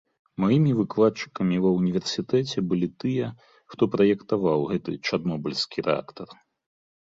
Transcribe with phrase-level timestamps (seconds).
[0.43, 3.27] Маімі выкладчыкамі ва ўніверсітэце былі тыя,
[3.75, 6.29] хто праектаваў гэты чарнобыльскі рэактар.